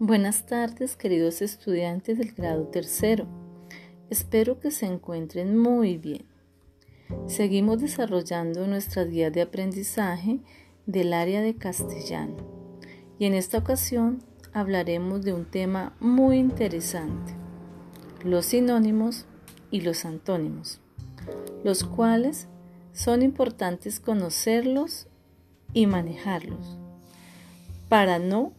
[0.00, 3.26] Buenas tardes, queridos estudiantes del grado tercero.
[4.10, 6.24] Espero que se encuentren muy bien.
[7.26, 10.38] Seguimos desarrollando nuestra guía de aprendizaje
[10.86, 12.36] del área de castellano
[13.18, 14.22] y en esta ocasión
[14.52, 17.34] hablaremos de un tema muy interesante,
[18.22, 19.26] los sinónimos
[19.72, 20.80] y los antónimos,
[21.64, 22.46] los cuales
[22.92, 25.08] son importantes conocerlos
[25.72, 26.78] y manejarlos
[27.88, 28.52] para no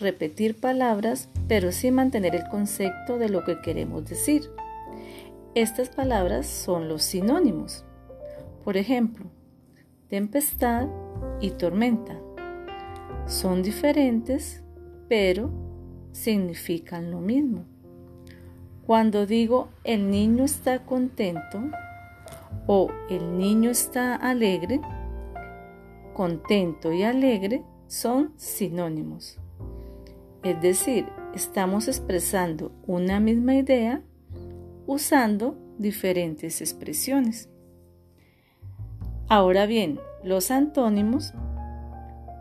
[0.00, 4.50] repetir palabras, pero sí mantener el concepto de lo que queremos decir.
[5.54, 7.84] Estas palabras son los sinónimos.
[8.64, 9.26] Por ejemplo,
[10.08, 10.88] tempestad
[11.40, 12.18] y tormenta.
[13.26, 14.62] Son diferentes,
[15.08, 15.50] pero
[16.12, 17.64] significan lo mismo.
[18.86, 21.60] Cuando digo el niño está contento
[22.66, 24.80] o el niño está alegre,
[26.12, 29.38] contento y alegre son sinónimos.
[30.42, 34.02] Es decir, estamos expresando una misma idea
[34.86, 37.50] usando diferentes expresiones.
[39.28, 41.34] Ahora bien, los antónimos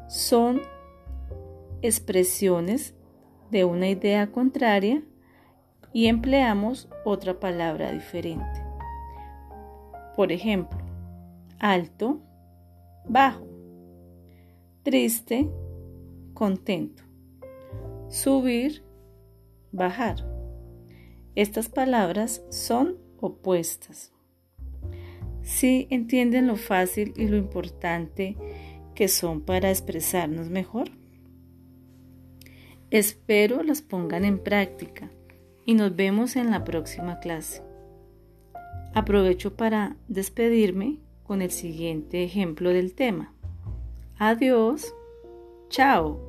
[0.08, 0.62] son
[1.82, 2.96] expresiones
[3.52, 5.04] de una idea contraria
[5.92, 8.64] y empleamos otra palabra diferente.
[10.16, 10.80] Por ejemplo,
[11.60, 12.22] alto,
[13.06, 13.46] bajo,
[14.84, 15.50] triste,
[16.34, 17.09] contento
[18.10, 18.84] subir,
[19.72, 20.26] bajar.
[21.36, 24.12] Estas palabras son opuestas.
[25.42, 28.36] Si entienden lo fácil y lo importante
[28.96, 30.92] que son para expresarnos mejor?
[32.92, 35.10] Espero las pongan en práctica
[35.66, 37.64] y nos vemos en la próxima clase.
[38.94, 43.34] Aprovecho para despedirme con el siguiente ejemplo del tema.
[44.18, 44.94] Adiós.
[45.70, 46.29] Chao.